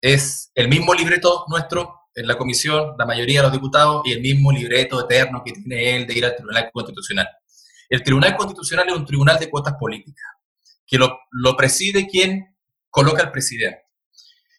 es 0.00 0.50
el 0.54 0.68
mismo 0.68 0.94
libreto 0.94 1.44
nuestro 1.48 2.00
en 2.14 2.26
la 2.26 2.38
comisión, 2.38 2.94
la 2.98 3.04
mayoría 3.04 3.40
de 3.40 3.48
los 3.48 3.52
diputados, 3.52 4.02
y 4.06 4.12
el 4.12 4.20
mismo 4.20 4.50
libreto 4.50 5.04
eterno 5.04 5.42
que 5.44 5.52
tiene 5.52 5.96
él 5.96 6.06
de 6.06 6.14
ir 6.14 6.24
al 6.24 6.34
Tribunal 6.34 6.70
Constitucional. 6.72 7.28
El 7.90 8.02
Tribunal 8.02 8.36
Constitucional 8.36 8.88
es 8.88 8.94
un 8.94 9.04
tribunal 9.04 9.38
de 9.38 9.50
cuotas 9.50 9.74
políticas, 9.78 10.24
que 10.86 10.96
lo, 10.96 11.18
preside 11.56 12.06
quien 12.06 12.56
coloca 12.88 13.22
al 13.22 13.32
presidente. 13.32 13.82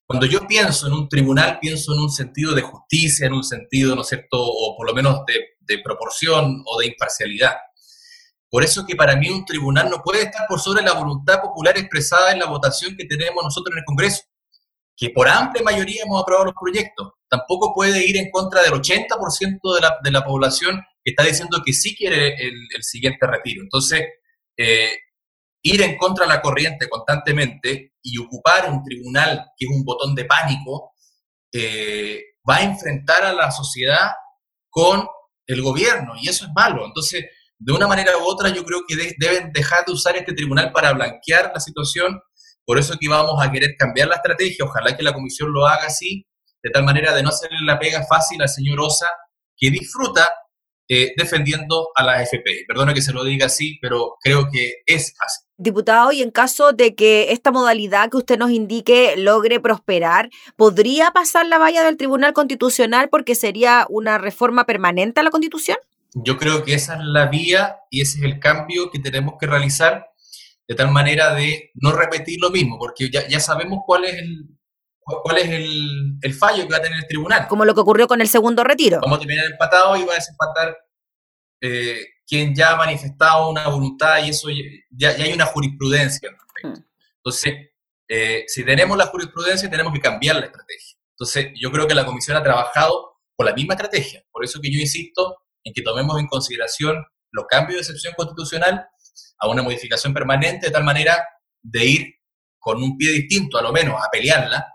Cuando 0.05 0.27
yo 0.27 0.45
pienso 0.47 0.85
en 0.85 0.93
un 0.93 1.09
tribunal, 1.09 1.57
pienso 1.59 1.95
en 1.95 2.01
un 2.01 2.11
sentido 2.11 2.53
de 2.53 2.61
justicia, 2.61 3.25
en 3.25 3.33
un 3.33 3.43
sentido, 3.43 3.95
¿no 3.95 4.01
es 4.01 4.07
cierto?, 4.07 4.37
o 4.39 4.75
por 4.77 4.85
lo 4.85 4.93
menos 4.93 5.21
de 5.25 5.79
proporción 5.79 6.61
o 6.63 6.79
de 6.79 6.87
imparcialidad. 6.87 7.55
Por 8.55 8.63
eso 8.63 8.85
que 8.85 8.95
para 8.95 9.17
mí 9.17 9.29
un 9.29 9.43
tribunal 9.43 9.89
no 9.89 10.01
puede 10.01 10.23
estar 10.23 10.47
por 10.47 10.61
sobre 10.61 10.81
la 10.81 10.93
voluntad 10.93 11.41
popular 11.41 11.77
expresada 11.77 12.31
en 12.31 12.39
la 12.39 12.45
votación 12.45 12.95
que 12.95 13.03
tenemos 13.03 13.43
nosotros 13.43 13.73
en 13.73 13.79
el 13.79 13.83
Congreso, 13.83 14.23
que 14.95 15.09
por 15.09 15.27
amplia 15.27 15.61
mayoría 15.61 16.03
hemos 16.03 16.21
aprobado 16.21 16.45
los 16.45 16.53
proyectos. 16.57 17.15
Tampoco 17.27 17.73
puede 17.75 18.07
ir 18.07 18.15
en 18.15 18.31
contra 18.31 18.63
del 18.63 18.71
80% 18.71 19.75
de 19.75 19.81
la, 19.81 19.97
de 20.01 20.09
la 20.09 20.23
población 20.23 20.81
que 21.03 21.11
está 21.11 21.23
diciendo 21.25 21.61
que 21.65 21.73
sí 21.73 21.97
quiere 21.97 22.29
el, 22.29 22.81
siguiente 22.81 23.27
retiro. 23.27 23.61
Entonces, 23.61 24.05
eh, 24.55 24.99
ir 25.61 25.81
en 25.81 25.97
contra 25.97 26.25
de 26.25 26.33
la 26.33 26.41
corriente 26.41 26.87
constantemente 26.87 27.95
y 28.01 28.17
ocupar 28.19 28.71
un 28.71 28.81
tribunal 28.85 29.47
que 29.57 29.65
es 29.65 29.69
un 29.69 29.83
botón 29.83 30.15
de 30.15 30.23
pánico, 30.23 30.93
eh, 31.51 32.23
va 32.49 32.55
a 32.55 32.63
enfrentar 32.63 33.25
a 33.25 33.33
la 33.33 33.51
sociedad 33.51 34.11
con 34.69 35.05
el 35.45 35.61
gobierno 35.61 36.13
y 36.15 36.29
eso 36.29 36.45
es 36.45 36.51
malo. 36.55 36.85
Entonces, 36.85 37.25
de 37.65 37.73
una 37.73 37.87
manera 37.87 38.15
u 38.19 38.21
otra 38.21 38.49
yo 38.49 38.63
creo 38.63 38.83
que 38.87 38.95
deben 39.17 39.51
dejar 39.51 39.85
de 39.85 39.91
usar 39.91 40.15
este 40.15 40.33
tribunal 40.33 40.71
para 40.71 40.93
blanquear 40.93 41.51
la 41.51 41.59
situación. 41.59 42.21
Por 42.63 42.77
eso 42.77 42.95
que 42.99 43.09
vamos 43.09 43.43
a 43.43 43.51
querer 43.51 43.71
cambiar 43.75 44.07
la 44.07 44.15
estrategia. 44.15 44.65
Ojalá 44.65 44.95
que 44.95 45.01
la 45.01 45.13
comisión 45.13 45.51
lo 45.51 45.65
haga 45.65 45.87
así, 45.87 46.27
de 46.61 46.69
tal 46.69 46.83
manera 46.83 47.15
de 47.15 47.23
no 47.23 47.29
hacerle 47.29 47.57
la 47.65 47.79
pega 47.79 48.05
fácil 48.07 48.39
al 48.39 48.49
señor 48.49 48.79
Osa, 48.81 49.07
que 49.57 49.71
disfruta 49.71 50.31
eh, 50.87 51.13
defendiendo 51.17 51.89
a 51.95 52.03
la 52.03 52.21
FP. 52.21 52.65
Perdona 52.67 52.93
que 52.93 53.01
se 53.01 53.13
lo 53.13 53.23
diga 53.23 53.47
así, 53.47 53.79
pero 53.81 54.13
creo 54.21 54.47
que 54.51 54.83
es 54.85 55.15
fácil. 55.17 55.47
Diputado, 55.57 56.11
y 56.11 56.21
en 56.21 56.29
caso 56.29 56.71
de 56.71 56.93
que 56.93 57.31
esta 57.31 57.49
modalidad 57.51 58.11
que 58.11 58.17
usted 58.17 58.37
nos 58.37 58.51
indique 58.51 59.15
logre 59.17 59.59
prosperar, 59.59 60.29
¿podría 60.55 61.09
pasar 61.09 61.47
la 61.47 61.57
valla 61.57 61.83
del 61.83 61.97
Tribunal 61.97 62.33
Constitucional 62.33 63.09
porque 63.09 63.33
sería 63.33 63.87
una 63.89 64.19
reforma 64.19 64.65
permanente 64.65 65.21
a 65.21 65.23
la 65.23 65.31
Constitución? 65.31 65.77
Yo 66.23 66.37
creo 66.37 66.63
que 66.63 66.73
esa 66.73 66.95
es 66.95 67.01
la 67.03 67.27
vía 67.27 67.77
y 67.89 68.01
ese 68.01 68.19
es 68.19 68.23
el 68.23 68.39
cambio 68.39 68.89
que 68.89 68.99
tenemos 68.99 69.35
que 69.39 69.47
realizar 69.47 70.07
de 70.67 70.75
tal 70.75 70.89
manera 70.91 71.35
de 71.35 71.71
no 71.75 71.91
repetir 71.91 72.39
lo 72.41 72.49
mismo, 72.49 72.77
porque 72.79 73.09
ya, 73.11 73.27
ya 73.27 73.39
sabemos 73.39 73.79
cuál 73.85 74.05
es 74.05 74.15
el, 74.15 74.47
cuál 75.05 75.37
es 75.37 75.49
el, 75.49 76.33
fallo 76.33 76.63
que 76.63 76.71
va 76.71 76.77
a 76.77 76.81
tener 76.81 76.97
el 76.97 77.07
tribunal. 77.07 77.47
Como 77.47 77.65
lo 77.65 77.75
que 77.75 77.81
ocurrió 77.81 78.07
con 78.07 78.21
el 78.21 78.27
segundo 78.27 78.63
retiro. 78.63 78.99
Vamos 79.01 79.17
a 79.17 79.19
terminar 79.19 79.45
empatado 79.51 79.95
y 79.97 80.05
va 80.05 80.13
a 80.13 80.15
desempatar 80.15 80.77
eh, 81.61 82.05
quien 82.27 82.55
ya 82.55 82.71
ha 82.71 82.75
manifestado 82.75 83.49
una 83.49 83.67
voluntad 83.67 84.23
y 84.23 84.29
eso 84.29 84.47
ya, 84.89 85.09
hay 85.09 85.33
una 85.33 85.45
jurisprudencia 85.45 86.29
al 86.29 86.35
respecto. 86.35 86.79
Mm. 86.79 86.91
Entonces, 87.17 87.53
eh, 88.07 88.43
si 88.47 88.63
tenemos 88.65 88.97
la 88.97 89.07
jurisprudencia, 89.07 89.69
tenemos 89.69 89.93
que 89.93 89.99
cambiar 89.99 90.37
la 90.37 90.45
estrategia. 90.45 90.97
Entonces, 91.11 91.51
yo 91.59 91.71
creo 91.71 91.87
que 91.87 91.95
la 91.95 92.05
comisión 92.05 92.37
ha 92.37 92.43
trabajado 92.43 93.19
con 93.35 93.45
la 93.45 93.53
misma 93.53 93.75
estrategia. 93.75 94.23
Por 94.31 94.43
eso 94.43 94.59
que 94.61 94.71
yo 94.71 94.79
insisto 94.79 95.37
en 95.65 95.73
que 95.73 95.81
tomemos 95.81 96.17
en 96.19 96.27
consideración 96.27 97.03
los 97.31 97.45
cambios 97.49 97.75
de 97.75 97.81
excepción 97.81 98.13
constitucional 98.15 98.87
a 99.39 99.49
una 99.49 99.61
modificación 99.61 100.13
permanente, 100.13 100.67
de 100.67 100.71
tal 100.71 100.85
manera 100.85 101.21
de 101.61 101.85
ir 101.85 102.15
con 102.57 102.81
un 102.81 102.97
pie 102.97 103.11
distinto, 103.11 103.57
a 103.57 103.61
lo 103.61 103.73
menos, 103.73 103.95
a 103.95 104.09
pelearla 104.11 104.65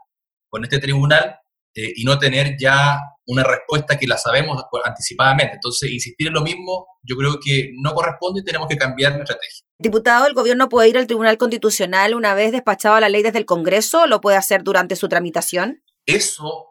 con 0.48 0.62
este 0.64 0.78
tribunal 0.78 1.36
eh, 1.74 1.92
y 1.96 2.04
no 2.04 2.18
tener 2.18 2.56
ya 2.58 3.00
una 3.26 3.44
respuesta 3.44 3.96
que 3.96 4.06
la 4.06 4.18
sabemos 4.18 4.62
anticipadamente. 4.84 5.54
Entonces, 5.54 5.90
insistir 5.90 6.26
en 6.28 6.34
lo 6.34 6.42
mismo, 6.42 6.86
yo 7.02 7.16
creo 7.16 7.38
que 7.40 7.70
no 7.80 7.94
corresponde 7.94 8.40
y 8.40 8.44
tenemos 8.44 8.68
que 8.68 8.76
cambiar 8.76 9.12
la 9.12 9.22
estrategia. 9.22 9.64
Diputado, 9.78 10.26
¿el 10.26 10.34
gobierno 10.34 10.68
puede 10.68 10.88
ir 10.88 10.98
al 10.98 11.06
Tribunal 11.06 11.38
Constitucional 11.38 12.14
una 12.14 12.34
vez 12.34 12.52
despachada 12.52 13.00
la 13.00 13.08
ley 13.08 13.22
desde 13.22 13.38
el 13.38 13.46
Congreso 13.46 14.02
o 14.02 14.06
lo 14.06 14.20
puede 14.20 14.36
hacer 14.36 14.64
durante 14.64 14.96
su 14.96 15.08
tramitación? 15.08 15.82
Eso 16.06 16.66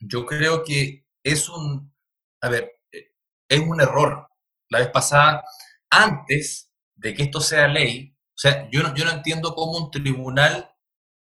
yo 0.00 0.24
creo 0.24 0.62
que 0.62 1.04
es 1.24 1.48
un, 1.48 1.92
a 2.40 2.48
ver, 2.48 2.72
es 3.54 3.60
un 3.60 3.80
error. 3.80 4.28
La 4.68 4.80
vez 4.80 4.88
pasada, 4.88 5.44
antes 5.90 6.72
de 6.94 7.14
que 7.14 7.24
esto 7.24 7.40
sea 7.40 7.68
ley, 7.68 8.16
o 8.16 8.38
sea, 8.38 8.68
yo 8.70 8.82
no, 8.82 8.94
yo 8.94 9.04
no 9.04 9.12
entiendo 9.12 9.54
cómo 9.54 9.78
un 9.78 9.90
tribunal 9.90 10.74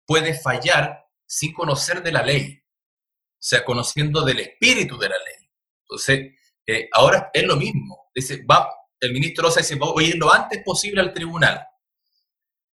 puede 0.07 0.35
fallar 0.35 1.07
sin 1.27 1.53
conocer 1.53 2.03
de 2.03 2.13
la 2.13 2.23
ley, 2.23 2.63
o 2.63 3.37
sea, 3.39 3.65
conociendo 3.65 4.23
del 4.23 4.41
espíritu 4.41 4.99
de 4.99 5.09
la 5.09 5.17
ley. 5.17 5.51
Entonces, 5.83 6.33
eh, 6.67 6.89
ahora 6.93 7.31
es 7.33 7.45
lo 7.45 7.57
mismo. 7.57 8.11
Dice, 8.15 8.45
va, 8.45 8.69
el 9.01 9.13
ministro 9.13 9.45
Rosa 9.45 9.61
dice, 9.61 9.77
voy 9.77 10.05
a 10.05 10.09
ir 10.09 10.17
lo 10.17 10.33
antes 10.33 10.63
posible 10.65 11.01
al 11.01 11.13
tribunal. 11.13 11.67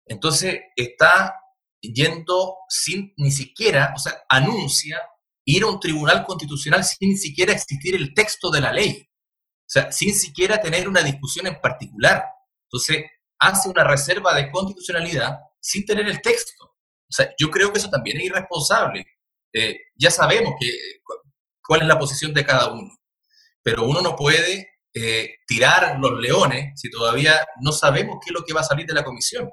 Entonces, 0.05 0.61
está 0.75 1.35
yendo 1.81 2.57
sin 2.69 3.13
ni 3.17 3.31
siquiera, 3.31 3.93
o 3.95 3.99
sea, 3.99 4.23
anuncia 4.29 5.01
ir 5.45 5.63
a 5.63 5.67
un 5.67 5.79
tribunal 5.79 6.23
constitucional 6.25 6.83
sin 6.83 7.09
ni 7.09 7.17
siquiera 7.17 7.53
existir 7.53 7.95
el 7.95 8.13
texto 8.13 8.49
de 8.49 8.61
la 8.61 8.71
ley. 8.71 9.09
Sea, 9.73 9.91
sin 9.91 10.13
siquiera 10.13 10.61
tener 10.61 10.87
una 10.87 11.01
discusión 11.01 11.47
en 11.47 11.59
particular. 11.59 12.23
Entonces, 12.67 13.05
hace 13.39 13.69
una 13.69 13.83
reserva 13.83 14.35
de 14.35 14.51
constitucionalidad 14.51 15.39
sin 15.59 15.83
tener 15.83 16.07
el 16.07 16.21
texto. 16.21 16.63
O 16.63 17.09
sea, 17.09 17.33
yo 17.39 17.49
creo 17.49 17.73
que 17.73 17.79
eso 17.79 17.89
también 17.89 18.17
es 18.17 18.25
irresponsable. 18.25 19.03
Eh, 19.51 19.75
ya 19.95 20.11
sabemos 20.11 20.53
que, 20.59 20.67
cuál 21.65 21.81
es 21.81 21.87
la 21.87 21.97
posición 21.97 22.35
de 22.35 22.45
cada 22.45 22.71
uno, 22.71 22.95
pero 23.63 23.87
uno 23.87 24.01
no 24.01 24.15
puede 24.15 24.67
eh, 24.93 25.37
tirar 25.47 25.97
los 25.99 26.19
leones 26.19 26.79
si 26.79 26.91
todavía 26.91 27.43
no 27.61 27.71
sabemos 27.71 28.17
qué 28.21 28.29
es 28.29 28.33
lo 28.33 28.45
que 28.45 28.53
va 28.53 28.61
a 28.61 28.65
salir 28.65 28.85
de 28.85 28.93
la 28.93 29.03
comisión. 29.03 29.49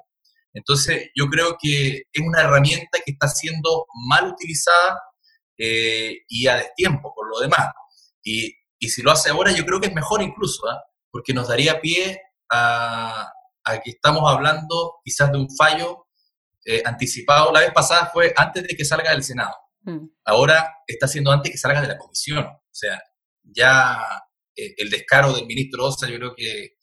Entonces, 0.53 1.09
yo 1.15 1.25
creo 1.29 1.57
que 1.59 2.03
es 2.13 2.21
una 2.23 2.41
herramienta 2.41 2.99
que 3.03 3.13
está 3.13 3.27
siendo 3.27 3.87
mal 4.07 4.27
utilizada 4.27 5.01
eh, 5.57 6.19
y 6.27 6.45
a 6.45 6.57
destiempo 6.57 7.11
por 7.15 7.27
lo 7.27 7.39
demás. 7.39 7.73
Y, 8.23 8.53
y, 8.81 8.89
si 8.89 9.01
lo 9.01 9.11
hace 9.11 9.29
ahora, 9.29 9.51
yo 9.51 9.65
creo 9.65 9.79
que 9.79 9.87
es 9.87 9.93
mejor 9.93 10.21
incluso, 10.21 10.67
¿ah? 10.67 10.83
porque 11.11 11.33
nos 11.33 11.47
daría 11.47 11.79
pie 11.79 12.21
a, 12.49 13.31
a, 13.63 13.79
que 13.81 13.91
estamos 13.91 14.23
hablando 14.29 14.99
quizás 15.03 15.31
de 15.31 15.37
un 15.37 15.47
fallo 15.55 16.07
eh, 16.65 16.81
anticipado. 16.85 17.51
La 17.51 17.61
vez 17.61 17.71
pasada 17.71 18.09
fue 18.11 18.33
antes 18.35 18.63
de 18.63 18.75
que 18.75 18.83
salga 18.83 19.11
del 19.11 19.23
Senado. 19.23 19.55
Mm. 19.83 20.07
Ahora 20.25 20.75
está 20.87 21.07
siendo 21.07 21.31
antes 21.31 21.51
que 21.51 21.57
salga 21.57 21.81
de 21.81 21.87
la 21.87 21.97
comisión. 21.97 22.45
O 22.45 22.73
sea, 22.73 23.01
ya 23.43 23.97
eh, 24.55 24.73
el 24.77 24.89
descaro 24.89 25.33
del 25.33 25.45
ministro 25.45 25.85
Osa 25.85 26.09
yo 26.09 26.17
creo 26.17 26.35
que 26.35 26.77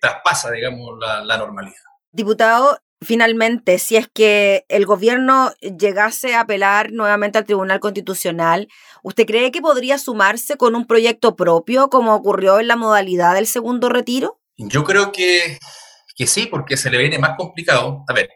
traspasa, 0.00 0.50
digamos, 0.52 0.90
la, 1.00 1.24
la 1.24 1.38
normalidad. 1.38 1.82
Diputado, 2.12 2.78
finalmente, 3.02 3.78
si 3.78 3.96
es 3.96 4.08
que 4.08 4.64
el 4.68 4.86
gobierno 4.86 5.52
llegase 5.60 6.34
a 6.34 6.40
apelar 6.40 6.92
nuevamente 6.92 7.38
al 7.38 7.44
Tribunal 7.44 7.80
Constitucional, 7.80 8.68
¿usted 9.02 9.26
cree 9.26 9.50
que 9.50 9.60
podría 9.60 9.98
sumarse 9.98 10.56
con 10.56 10.74
un 10.74 10.86
proyecto 10.86 11.36
propio 11.36 11.88
como 11.88 12.14
ocurrió 12.14 12.60
en 12.60 12.68
la 12.68 12.76
modalidad 12.76 13.34
del 13.34 13.46
segundo 13.46 13.88
retiro? 13.88 14.40
Yo 14.56 14.84
creo 14.84 15.12
que, 15.12 15.58
que 16.16 16.26
sí, 16.26 16.46
porque 16.46 16.76
se 16.76 16.90
le 16.90 16.98
viene 16.98 17.18
más 17.18 17.36
complicado. 17.36 18.04
A 18.08 18.12
ver, 18.12 18.28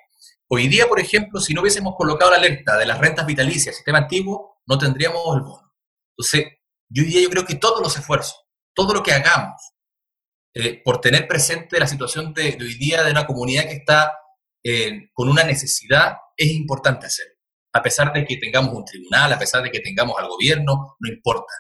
hoy 0.49 0.69
día, 0.69 0.89
por 0.89 1.01
ejemplo, 1.01 1.41
si 1.41 1.55
no 1.55 1.61
hubiésemos 1.61 1.95
colocado 1.97 2.31
la 2.31 2.39
alerta 2.39 2.77
de 2.77 2.87
las 2.87 2.99
rentas 2.99 3.27
vitalicias, 3.27 3.77
sistema 3.77 3.99
antiguo, 3.99 4.61
no 4.67 4.79
tendríamos 4.79 5.23
el 5.37 5.43
bono. 5.43 5.73
Entonces, 6.17 6.53
yo 6.89 7.03
hoy 7.03 7.09
día 7.09 7.23
yo 7.23 7.31
creo 7.31 7.45
que 7.45 7.57
todos 7.57 7.81
los 7.81 7.97
esfuerzos, 7.97 8.45
todo 8.75 8.95
lo 8.95 9.03
que 9.03 9.13
hagamos 9.13 9.61
eh, 10.55 10.81
por 10.85 11.01
tener 11.01 11.29
presente 11.29 11.79
la 11.79 11.87
situación 11.87 12.33
de, 12.33 12.53
de 12.53 12.65
hoy 12.65 12.75
día 12.75 13.03
de 13.03 13.11
una 13.11 13.27
comunidad 13.27 13.65
que 13.65 13.75
está 13.75 14.13
eh, 14.69 15.11
con 15.13 15.29
una 15.29 15.45
necesidad, 15.45 16.17
es 16.37 16.51
importante 16.51 17.07
hacerlo. 17.07 17.35
A 17.73 17.83
pesar 17.83 18.13
de 18.13 18.25
que 18.25 18.37
tengamos 18.37 18.75
un 18.75 18.85
tribunal, 18.85 19.33
a 19.33 19.39
pesar 19.39 19.63
de 19.63 19.71
que 19.71 19.79
tengamos 19.79 20.17
al 20.19 20.29
gobierno, 20.29 20.97
no 20.99 21.09
importa. 21.09 21.53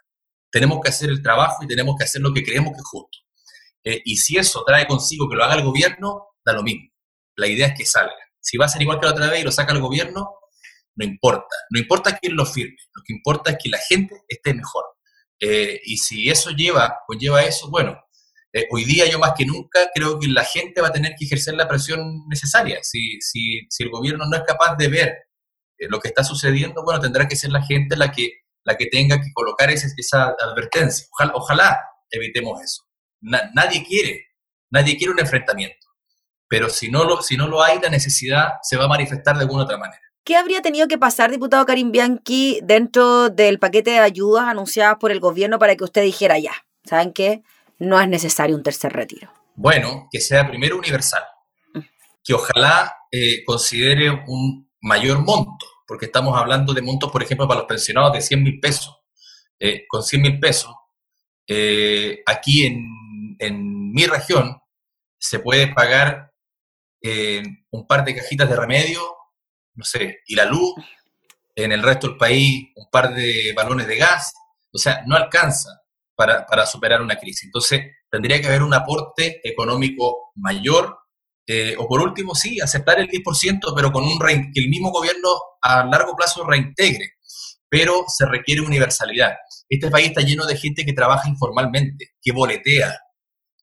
Tenemos 0.50 0.80
que 0.82 0.88
hacer 0.88 1.10
el 1.10 1.22
trabajo 1.22 1.62
y 1.62 1.68
tenemos 1.68 1.94
que 1.96 2.02
hacer 2.02 2.20
lo 2.20 2.34
que 2.34 2.42
creemos 2.42 2.72
que 2.72 2.78
es 2.78 2.88
justo. 2.90 3.18
Eh, 3.84 4.02
y 4.04 4.16
si 4.16 4.36
eso 4.36 4.64
trae 4.66 4.88
consigo 4.88 5.28
que 5.28 5.36
lo 5.36 5.44
haga 5.44 5.54
el 5.54 5.62
gobierno, 5.62 6.30
da 6.44 6.52
lo 6.52 6.64
mismo. 6.64 6.90
La 7.36 7.46
idea 7.46 7.68
es 7.68 7.74
que 7.78 7.86
salga. 7.86 8.16
Si 8.40 8.56
va 8.56 8.64
a 8.64 8.68
ser 8.68 8.82
igual 8.82 8.98
que 8.98 9.06
la 9.06 9.12
otra 9.12 9.30
vez 9.30 9.40
y 9.40 9.44
lo 9.44 9.52
saca 9.52 9.72
el 9.72 9.80
gobierno, 9.80 10.28
no 10.96 11.04
importa. 11.04 11.54
No 11.70 11.78
importa 11.78 12.18
quién 12.18 12.34
lo 12.34 12.44
firme. 12.44 12.76
Lo 12.92 13.02
que 13.06 13.12
importa 13.12 13.52
es 13.52 13.58
que 13.62 13.68
la 13.68 13.78
gente 13.78 14.16
esté 14.26 14.52
mejor. 14.52 14.84
Eh, 15.38 15.80
y 15.84 15.98
si 15.98 16.28
eso 16.28 16.50
lleva, 16.50 16.98
conlleva 17.06 17.44
eso, 17.44 17.70
bueno, 17.70 18.00
eh, 18.56 18.66
hoy 18.70 18.84
día 18.84 19.04
yo 19.06 19.18
más 19.18 19.34
que 19.36 19.44
nunca 19.44 19.80
creo 19.94 20.18
que 20.18 20.28
la 20.28 20.42
gente 20.42 20.80
va 20.80 20.88
a 20.88 20.92
tener 20.92 21.14
que 21.18 21.26
ejercer 21.26 21.52
la 21.52 21.68
presión 21.68 22.26
necesaria. 22.26 22.78
Si, 22.82 23.20
si, 23.20 23.66
si 23.68 23.82
el 23.82 23.90
gobierno 23.90 24.24
no 24.24 24.34
es 24.34 24.44
capaz 24.46 24.76
de 24.76 24.88
ver 24.88 25.08
eh, 25.76 25.88
lo 25.90 26.00
que 26.00 26.08
está 26.08 26.24
sucediendo, 26.24 26.82
bueno, 26.82 26.98
tendrá 26.98 27.28
que 27.28 27.36
ser 27.36 27.50
la 27.50 27.62
gente 27.62 27.98
la 27.98 28.10
que, 28.10 28.44
la 28.64 28.78
que 28.78 28.86
tenga 28.86 29.20
que 29.20 29.30
colocar 29.34 29.68
esa, 29.70 29.88
esa 29.98 30.34
advertencia. 30.40 31.06
Ojalá, 31.34 31.78
evitemos 32.10 32.62
eso. 32.62 32.84
nadie 33.20 33.84
quiere, 33.86 34.24
nadie 34.70 34.96
quiere 34.96 35.12
un 35.12 35.20
enfrentamiento. 35.20 35.86
Pero 36.48 36.70
si 36.70 36.90
no, 36.90 37.04
lo, 37.04 37.20
si 37.20 37.36
no 37.36 37.48
lo 37.48 37.62
hay, 37.62 37.78
la 37.78 37.90
necesidad 37.90 38.54
se 38.62 38.78
va 38.78 38.86
a 38.86 38.88
manifestar 38.88 39.36
de 39.36 39.42
alguna 39.42 39.64
otra 39.64 39.76
manera. 39.76 40.00
¿Qué 40.24 40.34
habría 40.34 40.62
tenido 40.62 40.88
que 40.88 40.96
pasar, 40.96 41.30
diputado 41.30 41.66
Karim 41.66 41.92
Bianchi, 41.92 42.60
dentro 42.62 43.28
del 43.28 43.58
paquete 43.58 43.90
de 43.90 43.98
ayudas 43.98 44.44
anunciadas 44.44 44.96
por 44.98 45.10
el 45.10 45.20
gobierno 45.20 45.58
para 45.58 45.76
que 45.76 45.84
usted 45.84 46.02
dijera 46.02 46.38
ya? 46.38 46.52
¿Saben 46.84 47.12
qué? 47.12 47.42
No 47.78 48.00
es 48.00 48.08
necesario 48.08 48.56
un 48.56 48.62
tercer 48.62 48.92
retiro? 48.92 49.32
Bueno, 49.54 50.08
que 50.10 50.20
sea 50.20 50.46
primero 50.46 50.76
universal, 50.76 51.22
mm. 51.74 51.80
que 52.24 52.34
ojalá 52.34 52.94
eh, 53.10 53.44
considere 53.44 54.10
un 54.10 54.70
mayor 54.80 55.20
monto, 55.24 55.66
porque 55.86 56.06
estamos 56.06 56.36
hablando 56.36 56.74
de 56.74 56.82
montos, 56.82 57.10
por 57.10 57.22
ejemplo, 57.22 57.48
para 57.48 57.60
los 57.60 57.68
pensionados 57.68 58.12
de 58.12 58.20
100 58.20 58.42
mil 58.42 58.60
pesos. 58.60 58.94
Eh, 59.58 59.86
con 59.88 60.02
100 60.02 60.22
mil 60.22 60.38
pesos, 60.38 60.74
eh, 61.46 62.22
aquí 62.26 62.66
en, 62.66 62.84
en, 63.38 63.92
mi 63.92 64.04
región 64.04 64.60
se 65.18 65.38
puede 65.38 65.72
pagar 65.72 66.32
un 67.70 67.86
par 67.86 68.04
de 68.04 68.16
cajitas 68.16 68.48
de 68.48 68.56
remedio, 68.56 69.00
no 69.74 69.84
sé, 69.84 70.18
y 70.26 70.34
la 70.34 70.44
luz, 70.44 70.74
en 71.54 71.70
el 71.70 71.82
resto 71.82 72.08
del 72.08 72.16
país 72.16 72.66
un 72.74 72.90
par 72.90 73.14
de 73.14 73.52
balones 73.54 73.86
de 73.86 73.96
gas, 73.96 74.34
o 74.72 74.78
sea, 74.78 75.04
no 75.06 75.14
alcanza 75.14 75.85
para, 76.16 76.66
superar 76.66 77.02
una 77.02 77.16
crisis. 77.16 77.44
Entonces, 77.44 77.82
tendría 78.10 78.40
que 78.40 78.48
haber 78.48 78.62
un 78.62 78.74
aporte 78.74 79.40
económico 79.44 80.32
mayor, 80.34 80.98
eh, 81.46 81.76
o 81.78 81.86
por 81.86 82.00
último, 82.00 82.34
sí, 82.34 82.60
aceptar 82.60 82.98
el 82.98 83.08
10%, 83.08 83.72
pero 83.74 83.92
con 83.92 84.04
un 84.04 84.18
que 84.18 84.60
el 84.60 84.68
mismo 84.68 84.90
gobierno 84.90 85.28
a 85.62 85.84
largo 85.84 86.16
plazo 86.16 86.44
reintegre. 86.44 87.12
Pero 87.68 88.04
se 88.08 88.26
requiere 88.26 88.60
universalidad. 88.60 89.34
Este 89.68 89.90
país 89.90 90.08
está 90.08 90.22
lleno 90.22 90.46
de 90.46 90.56
gente 90.56 90.84
que 90.84 90.92
trabaja 90.92 91.28
informalmente, 91.28 92.14
que 92.22 92.32
boletea, 92.32 92.98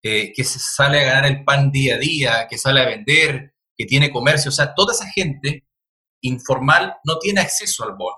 eh, 0.03 0.33
que 0.33 0.43
sale 0.43 0.99
a 0.99 1.03
ganar 1.05 1.25
el 1.25 1.43
pan 1.43 1.71
día 1.71 1.95
a 1.95 1.97
día, 1.97 2.47
que 2.49 2.57
sale 2.57 2.81
a 2.81 2.85
vender, 2.85 3.53
que 3.75 3.85
tiene 3.85 4.11
comercio. 4.11 4.49
O 4.49 4.53
sea, 4.53 4.73
toda 4.75 4.93
esa 4.93 5.09
gente 5.09 5.65
informal 6.21 6.95
no 7.05 7.17
tiene 7.19 7.41
acceso 7.41 7.83
al 7.83 7.95
bono. 7.95 8.17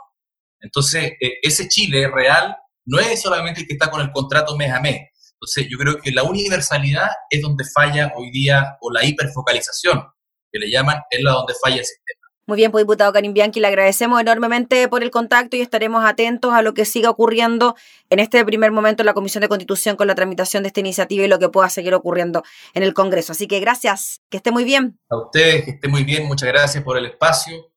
Entonces, 0.59 1.13
eh, 1.21 1.37
ese 1.43 1.67
Chile 1.67 2.09
real 2.11 2.55
no 2.85 2.99
es 2.99 3.21
solamente 3.21 3.61
el 3.61 3.67
que 3.67 3.73
está 3.73 3.89
con 3.89 4.01
el 4.01 4.11
contrato 4.11 4.55
mes 4.55 4.71
a 4.71 4.79
mes. 4.79 5.09
Entonces, 5.33 5.67
yo 5.69 5.77
creo 5.77 5.97
que 6.01 6.11
la 6.11 6.23
universalidad 6.23 7.09
es 7.29 7.41
donde 7.41 7.65
falla 7.65 8.13
hoy 8.15 8.31
día, 8.31 8.77
o 8.81 8.91
la 8.91 9.03
hiperfocalización, 9.03 10.03
que 10.51 10.59
le 10.59 10.71
llaman, 10.71 10.97
es 11.09 11.21
la 11.21 11.31
donde 11.31 11.53
falla 11.61 11.77
el 11.77 11.85
sistema. 11.85 12.25
Muy 12.47 12.57
bien, 12.57 12.71
pues 12.71 12.83
diputado 12.83 13.11
Karim 13.11 13.33
Bianchi, 13.33 13.59
le 13.59 13.67
agradecemos 13.67 14.21
enormemente 14.21 14.87
por 14.87 15.01
el 15.01 15.09
contacto 15.09 15.57
y 15.57 15.61
estaremos 15.61 16.05
atentos 16.05 16.53
a 16.53 16.61
lo 16.61 16.75
que 16.75 16.85
siga 16.85 17.09
ocurriendo 17.09 17.75
en 18.11 18.19
este 18.19 18.45
primer 18.45 18.71
momento 18.71 19.01
en 19.01 19.07
la 19.07 19.15
Comisión 19.15 19.41
de 19.41 19.47
Constitución 19.47 19.95
con 19.95 20.05
la 20.05 20.13
tramitación 20.13 20.61
de 20.61 20.67
esta 20.67 20.79
iniciativa 20.79 21.25
y 21.25 21.27
lo 21.27 21.39
que 21.39 21.49
pueda 21.49 21.69
seguir 21.69 21.95
ocurriendo 21.95 22.43
en 22.75 22.83
el 22.83 22.93
Congreso. 22.93 23.31
Así 23.31 23.47
que 23.47 23.59
gracias, 23.59 24.21
que 24.29 24.37
esté 24.37 24.51
muy 24.51 24.63
bien. 24.63 24.99
A 25.09 25.17
ustedes, 25.17 25.65
que 25.65 25.71
esté 25.71 25.87
muy 25.87 26.03
bien, 26.03 26.27
muchas 26.27 26.47
gracias 26.49 26.83
por 26.83 26.99
el 26.99 27.07
espacio 27.07 27.71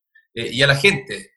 y 0.53 0.63
a 0.63 0.67
la 0.67 0.77
gente, 0.77 1.33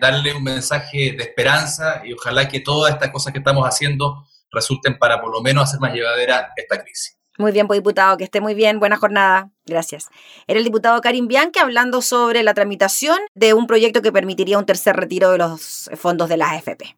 darle 0.00 0.34
un 0.34 0.44
mensaje 0.44 1.14
de 1.16 1.24
esperanza 1.24 2.02
y 2.04 2.12
ojalá 2.12 2.48
que 2.48 2.60
todas 2.60 2.92
estas 2.92 3.10
cosas 3.10 3.32
que 3.32 3.38
estamos 3.38 3.64
haciendo 3.64 4.26
resulten 4.50 4.98
para 4.98 5.20
por 5.20 5.32
lo 5.32 5.42
menos 5.42 5.64
hacer 5.64 5.80
más 5.80 5.92
llevadera 5.92 6.52
esta 6.56 6.82
crisis. 6.82 7.18
Muy 7.38 7.52
bien, 7.52 7.68
pues 7.68 7.78
diputado, 7.78 8.16
que 8.16 8.24
esté 8.24 8.40
muy 8.40 8.54
bien. 8.54 8.80
Buena 8.80 8.96
jornada. 8.96 9.50
Gracias. 9.64 10.08
Era 10.48 10.58
el 10.58 10.64
diputado 10.64 11.00
Karim 11.00 11.28
Bianchi 11.28 11.60
hablando 11.60 12.02
sobre 12.02 12.42
la 12.42 12.52
tramitación 12.52 13.18
de 13.34 13.54
un 13.54 13.68
proyecto 13.68 14.02
que 14.02 14.10
permitiría 14.10 14.58
un 14.58 14.66
tercer 14.66 14.96
retiro 14.96 15.30
de 15.30 15.38
los 15.38 15.88
fondos 15.94 16.28
de 16.28 16.36
la 16.36 16.50
AFP. 16.50 16.96